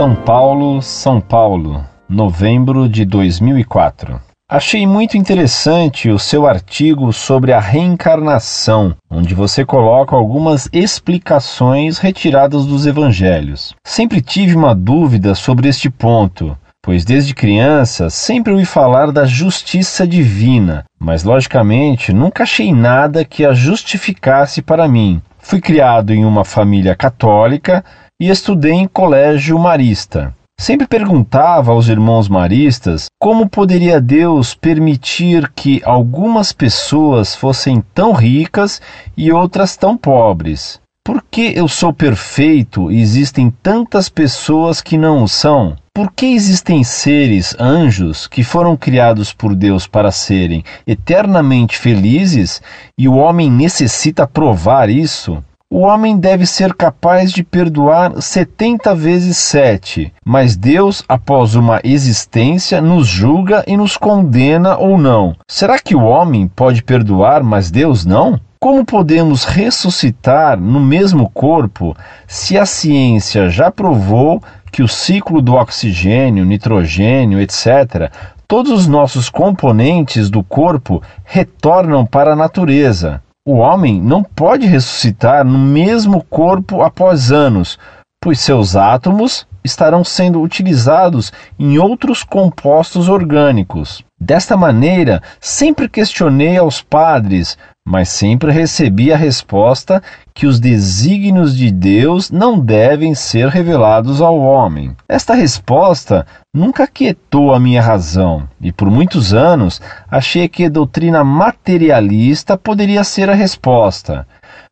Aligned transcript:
São 0.00 0.14
Paulo, 0.14 0.80
São 0.80 1.20
Paulo, 1.20 1.84
novembro 2.08 2.88
de 2.88 3.04
2004. 3.04 4.18
Achei 4.50 4.86
muito 4.86 5.18
interessante 5.18 6.08
o 6.08 6.18
seu 6.18 6.46
artigo 6.46 7.12
sobre 7.12 7.52
a 7.52 7.60
reencarnação, 7.60 8.96
onde 9.10 9.34
você 9.34 9.62
coloca 9.62 10.16
algumas 10.16 10.70
explicações 10.72 11.98
retiradas 11.98 12.64
dos 12.64 12.86
evangelhos. 12.86 13.74
Sempre 13.86 14.22
tive 14.22 14.56
uma 14.56 14.74
dúvida 14.74 15.34
sobre 15.34 15.68
este 15.68 15.90
ponto, 15.90 16.56
pois 16.80 17.04
desde 17.04 17.34
criança 17.34 18.08
sempre 18.08 18.54
ouvi 18.54 18.64
falar 18.64 19.12
da 19.12 19.26
justiça 19.26 20.06
divina, 20.06 20.82
mas 20.98 21.24
logicamente 21.24 22.10
nunca 22.10 22.44
achei 22.44 22.72
nada 22.72 23.22
que 23.22 23.44
a 23.44 23.52
justificasse 23.52 24.62
para 24.62 24.88
mim. 24.88 25.20
Fui 25.38 25.60
criado 25.60 26.10
em 26.14 26.24
uma 26.24 26.44
família 26.44 26.94
católica 26.94 27.84
e 28.20 28.28
estudei 28.28 28.74
em 28.74 28.86
colégio 28.86 29.58
marista. 29.58 30.34
Sempre 30.60 30.86
perguntava 30.86 31.72
aos 31.72 31.88
irmãos 31.88 32.28
maristas 32.28 33.06
como 33.18 33.48
poderia 33.48 33.98
Deus 33.98 34.54
permitir 34.54 35.50
que 35.56 35.80
algumas 35.86 36.52
pessoas 36.52 37.34
fossem 37.34 37.82
tão 37.94 38.12
ricas 38.12 38.78
e 39.16 39.32
outras 39.32 39.74
tão 39.74 39.96
pobres. 39.96 40.78
Por 41.02 41.24
que 41.30 41.54
eu 41.56 41.66
sou 41.66 41.94
perfeito 41.94 42.92
e 42.92 43.00
existem 43.00 43.50
tantas 43.62 44.10
pessoas 44.10 44.82
que 44.82 44.98
não 44.98 45.22
o 45.22 45.28
são? 45.28 45.74
Por 45.94 46.12
que 46.12 46.26
existem 46.26 46.84
seres, 46.84 47.56
anjos, 47.58 48.26
que 48.26 48.44
foram 48.44 48.76
criados 48.76 49.32
por 49.32 49.54
Deus 49.54 49.86
para 49.86 50.12
serem 50.12 50.62
eternamente 50.86 51.78
felizes 51.78 52.60
e 52.98 53.08
o 53.08 53.14
homem 53.14 53.50
necessita 53.50 54.26
provar 54.26 54.90
isso? 54.90 55.42
O 55.72 55.82
homem 55.82 56.18
deve 56.18 56.46
ser 56.46 56.74
capaz 56.74 57.30
de 57.30 57.44
perdoar 57.44 58.20
setenta 58.20 58.92
vezes 58.92 59.36
sete, 59.36 60.12
mas 60.24 60.56
Deus, 60.56 61.04
após 61.08 61.54
uma 61.54 61.80
existência, 61.84 62.80
nos 62.80 63.06
julga 63.06 63.62
e 63.68 63.76
nos 63.76 63.96
condena 63.96 64.76
ou 64.76 64.98
não. 64.98 65.36
Será 65.48 65.78
que 65.78 65.94
o 65.94 66.02
homem 66.02 66.48
pode 66.48 66.82
perdoar, 66.82 67.44
mas 67.44 67.70
Deus 67.70 68.04
não? 68.04 68.40
Como 68.58 68.84
podemos 68.84 69.44
ressuscitar 69.44 70.58
no 70.58 70.80
mesmo 70.80 71.30
corpo 71.30 71.96
se 72.26 72.58
a 72.58 72.66
ciência 72.66 73.48
já 73.48 73.70
provou 73.70 74.42
que 74.72 74.82
o 74.82 74.88
ciclo 74.88 75.40
do 75.40 75.54
oxigênio, 75.54 76.44
nitrogênio, 76.44 77.40
etc., 77.40 78.10
todos 78.48 78.72
os 78.72 78.88
nossos 78.88 79.30
componentes 79.30 80.28
do 80.28 80.42
corpo 80.42 81.00
retornam 81.24 82.04
para 82.04 82.32
a 82.32 82.36
natureza? 82.36 83.22
O 83.50 83.56
homem 83.56 84.00
não 84.00 84.22
pode 84.22 84.64
ressuscitar 84.64 85.44
no 85.44 85.58
mesmo 85.58 86.22
corpo 86.22 86.82
após 86.82 87.32
anos, 87.32 87.80
pois 88.22 88.38
seus 88.38 88.76
átomos 88.76 89.44
estarão 89.64 90.04
sendo 90.04 90.40
utilizados 90.40 91.32
em 91.58 91.76
outros 91.76 92.22
compostos 92.22 93.08
orgânicos. 93.08 94.04
Desta 94.20 94.56
maneira, 94.56 95.20
sempre 95.40 95.88
questionei 95.88 96.58
aos 96.58 96.80
padres 96.80 97.58
mas 97.90 98.08
sempre 98.08 98.52
recebi 98.52 99.12
a 99.12 99.16
resposta 99.16 100.02
que 100.40 100.46
os 100.46 100.58
desígnios 100.58 101.54
de 101.54 101.70
Deus 101.70 102.30
não 102.30 102.58
devem 102.58 103.14
ser 103.14 103.48
revelados 103.48 104.22
ao 104.22 104.38
homem. 104.38 104.96
Esta 105.06 105.34
resposta 105.34 106.26
nunca 106.54 106.86
quietou 106.86 107.52
a 107.52 107.60
minha 107.60 107.82
razão, 107.82 108.48
e 108.58 108.72
por 108.72 108.90
muitos 108.90 109.34
anos 109.34 109.82
achei 110.10 110.48
que 110.48 110.64
a 110.64 110.70
doutrina 110.70 111.22
materialista 111.22 112.56
poderia 112.56 113.04
ser 113.04 113.28
a 113.28 113.34
resposta, 113.34 114.26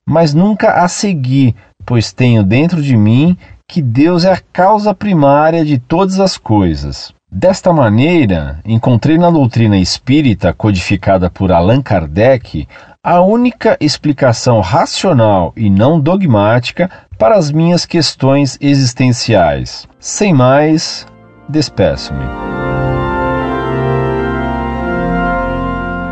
mas 0.09 0.33
nunca 0.33 0.83
a 0.83 0.89
segui, 0.89 1.55
pois 1.85 2.15
tenho 2.15 2.43
dentro 2.43 2.81
de 2.81 2.97
mim 2.97 3.37
que 3.71 3.83
Deus 3.83 4.25
é 4.25 4.33
a 4.33 4.41
causa 4.51 4.95
primária 4.95 5.63
de 5.67 5.79
todas 5.79 6.19
as 6.19 6.39
coisas. 6.39 7.13
Desta 7.31 7.75
maneira, 7.75 8.59
encontrei 8.65 9.19
na 9.19 9.31
doutrina 9.31 9.77
espírita 9.77 10.55
codificada 10.55 11.29
por 11.29 11.53
Allan 11.53 11.83
Kardec 11.83 12.67
a 13.03 13.21
única 13.21 13.77
explicação 13.81 14.61
racional 14.61 15.53
e 15.57 15.71
não 15.71 16.01
dogmática 16.01 16.91
para 17.17 17.37
as 17.37 17.51
minhas 17.51 17.87
questões 17.87 18.59
existenciais. 18.61 19.87
Sem 20.01 20.35
mais, 20.35 21.07
despeço-me. 21.49 22.25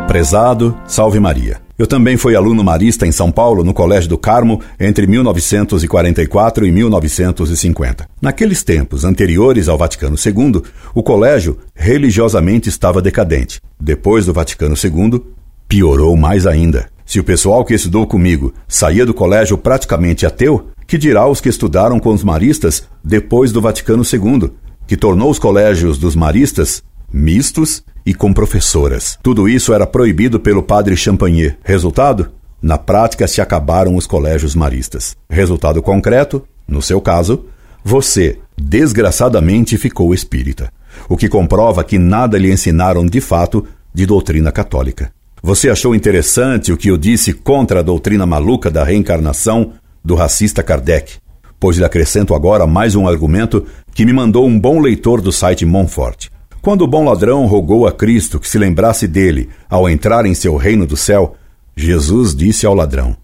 Prezado, 0.07 0.77
salve 0.87 1.19
Maria. 1.19 1.59
Eu 1.77 1.85
também 1.85 2.17
fui 2.17 2.35
aluno 2.35 2.63
marista 2.63 3.05
em 3.05 3.11
São 3.11 3.31
Paulo, 3.31 3.63
no 3.63 3.73
Colégio 3.73 4.09
do 4.09 4.17
Carmo, 4.17 4.61
entre 4.79 5.05
1944 5.05 6.65
e 6.65 6.71
1950. 6.71 8.09
Naqueles 8.19 8.63
tempos 8.63 9.03
anteriores 9.03 9.67
ao 9.69 9.77
Vaticano 9.77 10.15
II, 10.15 10.63
o 10.95 11.03
colégio 11.03 11.59
religiosamente 11.75 12.69
estava 12.69 13.01
decadente. 13.01 13.61
Depois 13.79 14.25
do 14.25 14.33
Vaticano 14.33 14.73
II, 14.73 15.21
Piorou 15.67 16.15
mais 16.15 16.47
ainda. 16.47 16.87
Se 17.05 17.19
o 17.19 17.23
pessoal 17.23 17.65
que 17.65 17.73
estudou 17.73 18.07
comigo 18.07 18.53
saía 18.67 19.05
do 19.05 19.13
colégio 19.13 19.57
praticamente 19.57 20.25
ateu, 20.25 20.67
que 20.85 20.97
dirá 20.97 21.27
os 21.27 21.41
que 21.41 21.49
estudaram 21.49 21.99
com 21.99 22.13
os 22.13 22.23
maristas 22.23 22.87
depois 23.03 23.51
do 23.51 23.59
Vaticano 23.59 24.01
II, 24.01 24.49
que 24.87 24.95
tornou 24.95 25.29
os 25.29 25.37
colégios 25.37 25.97
dos 25.97 26.15
maristas 26.15 26.81
mistos 27.11 27.83
e 28.05 28.13
com 28.13 28.31
professoras. 28.31 29.19
Tudo 29.21 29.49
isso 29.49 29.73
era 29.73 29.85
proibido 29.85 30.39
pelo 30.39 30.63
padre 30.63 30.95
Champagner. 30.95 31.57
Resultado? 31.63 32.31
Na 32.61 32.77
prática 32.77 33.27
se 33.27 33.41
acabaram 33.41 33.95
os 33.97 34.07
colégios 34.07 34.55
maristas. 34.55 35.17
Resultado 35.29 35.81
concreto, 35.81 36.43
no 36.65 36.81
seu 36.81 37.01
caso, 37.01 37.45
você, 37.83 38.39
desgraçadamente, 38.57 39.77
ficou 39.77 40.13
espírita. 40.13 40.71
O 41.09 41.17
que 41.17 41.27
comprova 41.27 41.83
que 41.83 41.99
nada 41.99 42.37
lhe 42.37 42.51
ensinaram 42.51 43.05
de 43.05 43.19
fato 43.19 43.65
de 43.93 44.05
doutrina 44.05 44.51
católica. 44.51 45.11
Você 45.41 45.69
achou 45.69 45.93
interessante 45.93 46.71
o 46.73 46.77
que 46.77 46.89
eu 46.89 46.97
disse 46.97 47.31
contra 47.31 47.79
a 47.79 47.83
doutrina 47.83 48.25
maluca 48.25 48.71
da 48.71 48.83
reencarnação 48.83 49.73
do 50.03 50.15
racista 50.15 50.63
Kardec? 50.63 51.17
Pois 51.59 51.77
lhe 51.77 51.85
acrescento 51.85 52.33
agora 52.33 52.65
mais 52.65 52.95
um 52.95 53.07
argumento 53.07 53.65
que 53.93 54.05
me 54.05 54.13
mandou 54.13 54.47
um 54.47 54.59
bom 54.59 54.79
leitor 54.79 55.21
do 55.21 55.31
site 55.31 55.65
Montfort. 55.65 56.29
Quando 56.61 56.81
o 56.81 56.87
bom 56.87 57.05
ladrão 57.05 57.45
rogou 57.45 57.87
a 57.87 57.91
Cristo 57.91 58.39
que 58.39 58.49
se 58.49 58.57
lembrasse 58.57 59.07
dele 59.07 59.49
ao 59.69 59.87
entrar 59.87 60.25
em 60.25 60.33
seu 60.33 60.55
reino 60.55 60.87
do 60.87 60.97
céu, 60.97 61.35
Jesus 61.75 62.35
disse 62.35 62.65
ao 62.65 62.73
ladrão: 62.73 63.15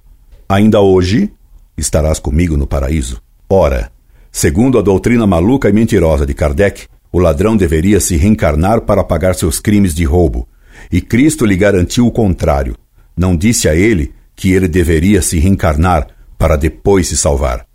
Ainda 0.48 0.80
hoje 0.80 1.32
estarás 1.76 2.20
comigo 2.20 2.56
no 2.56 2.68
paraíso. 2.68 3.22
Ora, 3.50 3.92
segundo 4.32 4.78
a 4.78 4.82
doutrina 4.82 5.26
maluca 5.26 5.68
e 5.68 5.74
mentirosa 5.74 6.26
de 6.26 6.34
Kardec, 6.34 6.86
o 7.12 7.20
ladrão 7.20 7.58
deveria 7.58 8.00
se 8.00 8.16
reencarnar 8.16 8.82
para 8.82 9.04
pagar 9.04 9.36
seus 9.36 9.60
crimes 9.60 9.94
de 9.94 10.04
roubo, 10.04 10.48
e 10.92 11.02
Cristo 11.02 11.46
lhe 11.46 11.56
garantiu 11.56 12.08
o 12.08 12.12
contrário. 12.12 12.76
Não 13.16 13.36
disse 13.36 13.68
a 13.68 13.76
ele 13.76 14.14
que 14.36 14.52
ele 14.52 14.68
deveria 14.68 15.22
se 15.22 15.40
reencarnar 15.40 16.08
para 16.38 16.56
depois 16.56 17.08
se 17.08 17.18
salvar. 17.18 17.66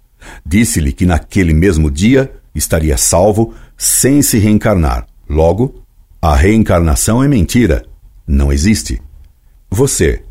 Disse-lhe 0.45 0.93
que 0.93 1.07
naquele 1.07 1.55
mesmo 1.55 1.91
dia 1.91 2.31
estaria 2.55 2.97
salvo 2.97 3.55
sem 3.77 4.21
se 4.21 4.39
reencarnar. 4.39 5.07
Logo, 5.29 5.83
a 6.21 6.35
reencarnação 6.35 7.23
é 7.23 7.29
mentira. 7.29 7.85
Não 8.27 8.53
existe. 8.53 9.01
Você 9.71 10.23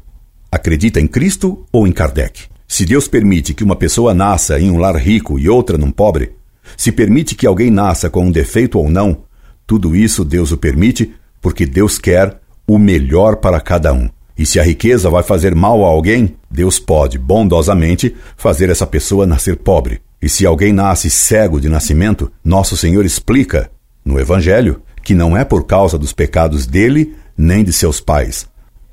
acredita 0.51 0.99
em 0.99 1.07
Cristo 1.07 1.65
ou 1.71 1.87
em 1.87 1.91
Kardec? 1.91 2.45
Se 2.67 2.85
Deus 2.85 3.07
permite 3.07 3.53
que 3.53 3.63
uma 3.63 3.75
pessoa 3.75 4.13
nasça 4.13 4.59
em 4.59 4.69
um 4.69 4.77
lar 4.77 4.97
rico 4.97 5.39
e 5.39 5.47
outra 5.47 5.77
num 5.77 5.91
pobre, 5.91 6.35
se 6.75 6.91
permite 6.91 7.33
que 7.33 7.47
alguém 7.47 7.71
nasça 7.71 8.09
com 8.09 8.25
um 8.25 8.31
defeito 8.31 8.77
ou 8.77 8.89
não, 8.89 9.23
tudo 9.65 9.95
isso 9.95 10.25
Deus 10.25 10.51
o 10.51 10.57
permite 10.57 11.13
porque 11.41 11.65
Deus 11.65 11.97
quer 11.97 12.41
o 12.67 12.77
melhor 12.77 13.37
para 13.37 13.61
cada 13.61 13.93
um. 13.93 14.09
E 14.37 14.45
se 14.45 14.59
a 14.59 14.63
riqueza 14.63 15.09
vai 15.09 15.23
fazer 15.23 15.55
mal 15.55 15.83
a 15.83 15.87
alguém, 15.87 16.35
Deus 16.51 16.77
pode, 16.77 17.17
bondosamente, 17.17 18.15
fazer 18.35 18.69
essa 18.69 18.85
pessoa 18.85 19.25
nascer 19.25 19.57
pobre. 19.57 20.01
E 20.21 20.29
se 20.29 20.45
alguém 20.45 20.73
nasce 20.73 21.09
cego 21.09 21.59
de 21.59 21.69
nascimento, 21.69 22.31
Nosso 22.43 22.75
Senhor 22.75 23.05
explica, 23.05 23.71
no 24.05 24.19
Evangelho, 24.19 24.81
que 25.03 25.15
não 25.15 25.35
é 25.35 25.43
por 25.43 25.65
causa 25.65 25.97
dos 25.97 26.13
pecados 26.13 26.67
dele 26.67 27.15
nem 27.37 27.63
de 27.63 27.71
seus 27.71 28.01
pais, 28.01 28.47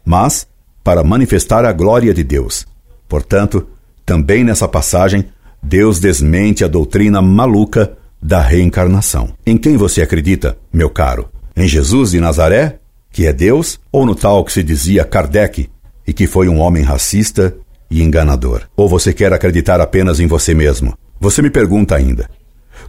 mas 0.05 0.47
para 0.83 1.03
manifestar 1.03 1.65
a 1.65 1.73
glória 1.73 2.13
de 2.15 2.23
Deus. 2.23 2.67
Portanto, 3.09 3.67
também 4.05 4.45
nessa 4.45 4.69
passagem, 4.69 5.27
Deus 5.63 5.99
desmente 5.99 6.63
a 6.63 6.69
doutrina 6.69 7.23
maluca 7.23 7.97
da 8.21 8.41
reencarnação. 8.41 9.31
Em 9.47 9.57
quem 9.57 9.77
você 9.77 10.03
acredita, 10.03 10.59
meu 10.73 10.91
caro? 10.91 11.29
Em 11.57 11.67
Jesus 11.67 12.11
de 12.11 12.21
Nazaré 12.21 12.81
que 13.15 13.29
é 13.29 13.33
Deus, 13.33 13.79
ou 13.93 14.05
no 14.05 14.17
tal 14.17 14.45
que 14.45 14.53
se 14.53 14.61
dizia 14.61 15.05
Kardec 15.05 15.71
e 16.05 16.13
que 16.13 16.27
foi 16.27 16.49
um 16.49 16.59
homem 16.59 16.83
racista 16.83 17.57
e 17.89 18.03
enganador? 18.03 18.63
Ou 18.77 18.89
você 18.89 19.13
quer 19.13 19.33
acreditar 19.33 19.81
apenas 19.81 20.19
em 20.19 20.27
você 20.27 20.53
mesmo? 20.53 20.99
Você 21.21 21.41
me 21.41 21.49
pergunta 21.49 21.95
ainda: 21.95 22.29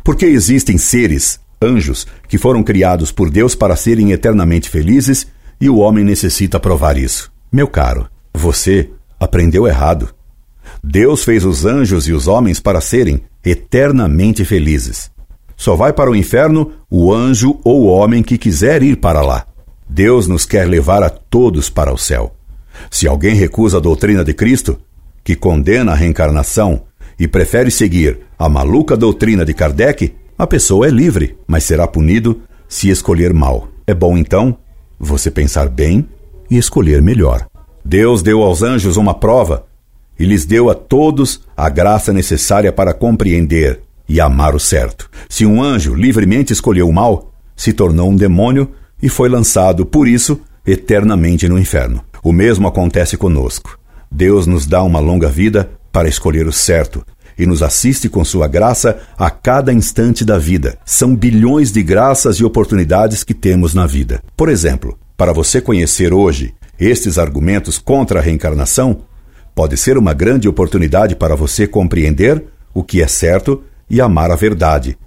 por 0.04 0.16
que 0.16 0.25
existem 0.25 0.80
seres, 0.80 1.39
anjos, 1.62 2.07
que 2.27 2.39
foram 2.39 2.63
criados 2.63 3.12
por 3.12 3.30
Deus 3.30 3.54
para 3.54 3.75
serem 3.75 4.13
eternamente 4.13 4.68
felizes 4.68 5.27
e 5.62 5.69
o 5.69 5.77
homem 5.77 6.04
necessita 6.04 6.60
provar 6.60 6.98
isso? 6.98 7.31
Meu 7.51 7.68
caro, 7.68 8.10
você 8.33 8.89
aprendeu 9.19 9.68
errado. 9.68 10.10
Deus 10.83 11.24
fez 11.24 11.45
os 11.45 11.66
anjos 11.66 12.07
e 12.07 12.13
os 12.13 12.28
homens 12.28 12.60
para 12.60 12.81
serem 12.81 13.21
eternamente 13.45 14.44
felizes. 14.44 15.12
Só 15.56 15.75
vai 15.75 15.94
para 15.94 16.10
o 16.10 16.16
inferno 16.16 16.71
o 16.89 17.13
anjo 17.13 17.60
ou 17.63 17.83
o 17.83 17.86
homem 17.86 18.24
que 18.24 18.39
quiser 18.39 18.81
ir 18.81 18.98
para 18.98 19.21
lá. 19.21 19.45
Deus 19.87 20.27
nos 20.27 20.45
quer 20.45 20.67
levar 20.67 21.03
a 21.03 21.09
todos 21.09 21.69
para 21.69 21.93
o 21.93 21.97
céu. 21.97 22.35
Se 22.89 23.07
alguém 23.07 23.35
recusa 23.35 23.77
a 23.77 23.81
doutrina 23.81 24.23
de 24.23 24.33
Cristo, 24.33 24.77
que 25.23 25.35
condena 25.35 25.91
a 25.91 25.95
reencarnação, 25.95 26.83
e 27.17 27.27
prefere 27.27 27.71
seguir 27.71 28.19
a 28.37 28.49
maluca 28.49 28.97
doutrina 28.97 29.45
de 29.45 29.53
Kardec, 29.53 30.13
a 30.37 30.45
pessoa 30.45 30.87
é 30.87 30.89
livre, 30.89 31.37
mas 31.47 31.63
será 31.63 31.87
punido 31.87 32.41
se 32.67 32.89
escolher 32.89 33.33
mal. 33.33 33.69
É 33.87 33.93
bom 33.93 34.17
então 34.17 34.57
você 34.99 35.31
pensar 35.31 35.69
bem 35.69 36.07
e 36.49 36.57
escolher 36.57 37.01
melhor. 37.01 37.47
Deus 37.83 38.21
deu 38.21 38.41
aos 38.41 38.61
anjos 38.61 38.97
uma 38.97 39.13
prova 39.13 39.65
e 40.19 40.25
lhes 40.25 40.45
deu 40.45 40.69
a 40.69 40.75
todos 40.75 41.41
a 41.55 41.69
graça 41.69 42.11
necessária 42.11 42.71
para 42.71 42.93
compreender 42.93 43.81
e 44.07 44.19
amar 44.19 44.55
o 44.55 44.59
certo. 44.59 45.09
Se 45.29 45.45
um 45.45 45.61
anjo 45.61 45.93
livremente 45.93 46.51
escolheu 46.51 46.87
o 46.87 46.93
mal, 46.93 47.33
se 47.55 47.73
tornou 47.73 48.09
um 48.09 48.15
demônio 48.15 48.71
e 49.01 49.09
foi 49.09 49.30
lançado, 49.30 49.86
por 49.86 50.07
isso, 50.07 50.39
eternamente 50.65 51.47
no 51.47 51.59
inferno. 51.59 52.03
O 52.24 52.31
mesmo 52.31 52.68
acontece 52.68 53.18
conosco. 53.18 53.77
Deus 54.12 54.47
nos 54.47 54.65
dá 54.65 54.81
uma 54.83 55.00
longa 55.00 55.30
vida 55.30 55.69
para 55.92 56.07
escolher 56.07 56.47
o 56.47 56.53
certo 56.53 57.06
e 57.38 57.45
nos 57.45 57.62
assiste 57.62 58.07
com 58.07 58.24
sua 58.24 58.47
graça 58.47 59.00
a 59.18 59.30
cada 59.30 59.74
instante 59.74 60.24
da 60.24 60.38
vida. 60.38 60.77
São 60.86 61.15
bilhões 61.15 61.71
de 61.71 61.83
graças 61.83 62.38
e 62.38 62.45
oportunidades 62.45 63.24
que 63.24 63.33
temos 63.33 63.74
na 63.74 63.86
vida. 63.86 64.24
Por 64.36 64.50
exemplo, 64.50 64.97
para 65.18 65.33
você 65.33 65.62
conhecer 65.62 66.13
hoje 66.13 66.53
estes 66.80 67.18
argumentos 67.18 67.77
contra 67.77 68.19
a 68.19 68.21
reencarnação, 68.21 69.01
pode 69.53 69.77
ser 69.77 69.97
uma 69.97 70.13
grande 70.13 70.47
oportunidade 70.47 71.15
para 71.15 71.36
você 71.36 71.68
compreender 71.68 72.44
o 72.74 72.83
que 72.83 73.01
é 73.01 73.07
certo 73.07 73.63
e 73.89 74.01
amar 74.01 74.31
a 74.31 74.36
verdade, 74.36 74.97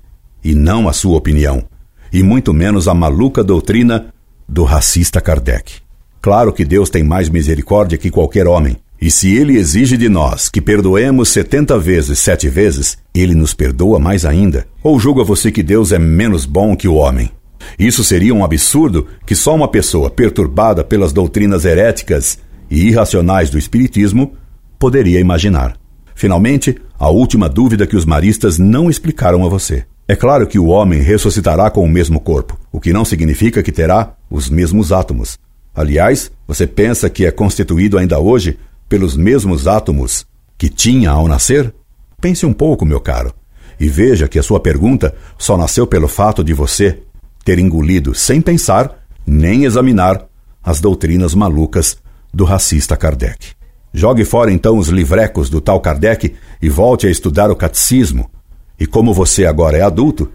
e 0.42 0.54
não 0.54 0.88
a 0.88 0.92
sua 0.92 1.16
opinião, 1.16 1.64
e 2.12 2.22
muito 2.22 2.52
menos 2.52 2.88
a 2.88 2.94
maluca 2.94 3.42
doutrina 3.44 4.12
do 4.48 4.64
racista 4.64 5.20
Kardec. 5.20 5.74
Claro 6.20 6.52
que 6.52 6.64
Deus 6.64 6.90
tem 6.90 7.02
mais 7.02 7.28
misericórdia 7.28 7.98
que 7.98 8.10
qualquer 8.10 8.46
homem, 8.46 8.76
e 9.00 9.10
se 9.10 9.36
ele 9.36 9.56
exige 9.56 9.96
de 9.96 10.08
nós 10.08 10.48
que 10.48 10.60
perdoemos 10.60 11.28
setenta 11.28 11.78
vezes 11.78 12.18
sete 12.18 12.48
vezes, 12.48 12.98
ele 13.14 13.34
nos 13.34 13.54
perdoa 13.54 13.98
mais 13.98 14.24
ainda. 14.24 14.66
Ou 14.82 14.98
julga 14.98 15.22
você 15.22 15.52
que 15.52 15.62
Deus 15.62 15.92
é 15.92 15.98
menos 15.98 16.44
bom 16.44 16.76
que 16.76 16.88
o 16.88 16.94
homem? 16.94 17.30
Isso 17.78 18.02
seria 18.02 18.34
um 18.34 18.44
absurdo 18.44 19.06
que 19.24 19.36
só 19.36 19.54
uma 19.54 19.68
pessoa 19.68 20.10
perturbada 20.10 20.82
pelas 20.82 21.12
doutrinas 21.12 21.64
heréticas 21.64 22.38
e 22.70 22.88
irracionais 22.88 23.50
do 23.50 23.58
Espiritismo 23.58 24.32
poderia 24.78 25.20
imaginar. 25.20 25.76
Finalmente, 26.14 26.76
a 26.98 27.08
última 27.08 27.48
dúvida 27.48 27.86
que 27.86 27.96
os 27.96 28.04
maristas 28.04 28.58
não 28.58 28.90
explicaram 28.90 29.46
a 29.46 29.48
você. 29.48 29.84
É 30.10 30.16
claro 30.16 30.46
que 30.46 30.58
o 30.58 30.68
homem 30.68 31.02
ressuscitará 31.02 31.70
com 31.70 31.84
o 31.84 31.88
mesmo 31.88 32.18
corpo, 32.18 32.58
o 32.72 32.80
que 32.80 32.94
não 32.94 33.04
significa 33.04 33.62
que 33.62 33.70
terá 33.70 34.14
os 34.30 34.48
mesmos 34.48 34.90
átomos. 34.90 35.38
Aliás, 35.74 36.32
você 36.46 36.66
pensa 36.66 37.10
que 37.10 37.26
é 37.26 37.30
constituído 37.30 37.98
ainda 37.98 38.18
hoje 38.18 38.58
pelos 38.88 39.14
mesmos 39.14 39.66
átomos 39.66 40.26
que 40.56 40.70
tinha 40.70 41.10
ao 41.10 41.28
nascer? 41.28 41.74
Pense 42.22 42.46
um 42.46 42.54
pouco, 42.54 42.86
meu 42.86 43.00
caro, 43.00 43.34
e 43.78 43.86
veja 43.86 44.26
que 44.26 44.38
a 44.38 44.42
sua 44.42 44.58
pergunta 44.58 45.14
só 45.36 45.58
nasceu 45.58 45.86
pelo 45.86 46.08
fato 46.08 46.42
de 46.42 46.54
você 46.54 47.00
ter 47.44 47.58
engolido, 47.58 48.14
sem 48.14 48.40
pensar 48.40 49.06
nem 49.26 49.64
examinar, 49.64 50.26
as 50.64 50.80
doutrinas 50.80 51.34
malucas 51.34 51.98
do 52.32 52.44
racista 52.44 52.96
Kardec. 52.96 53.52
Jogue 53.92 54.24
fora 54.24 54.50
então 54.50 54.78
os 54.78 54.88
livrecos 54.88 55.50
do 55.50 55.60
tal 55.60 55.80
Kardec 55.80 56.34
e 56.62 56.68
volte 56.70 57.06
a 57.06 57.10
estudar 57.10 57.50
o 57.50 57.56
catecismo. 57.56 58.30
E 58.78 58.86
como 58.86 59.12
você 59.12 59.44
agora 59.44 59.76
é 59.76 59.82
adulto, 59.82 60.30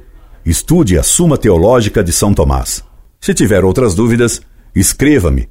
estude 0.46 0.98
a 0.98 1.04
Suma 1.04 1.38
Teológica 1.38 2.04
de 2.04 2.12
São 2.12 2.34
Tomás. 2.34 2.84
Se 3.20 3.34
tiver 3.34 3.64
outras 3.64 3.96
dúvidas, 3.96 4.42
escreva-me, 4.76 5.48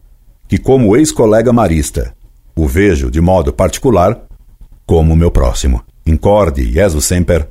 que 0.46 0.58
como 0.58 0.96
ex-colega 0.96 1.52
marista, 1.52 2.14
o 2.54 2.66
vejo 2.66 3.10
de 3.10 3.20
modo 3.20 3.52
particular 3.52 4.26
como 4.84 5.16
meu 5.16 5.30
próximo. 5.30 5.82
Incorde 6.06 6.70
Jesus 6.70 7.06
Semper, 7.06 7.48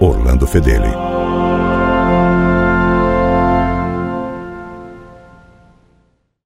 Orlando 0.00 0.46
Fedeli. 0.46 1.09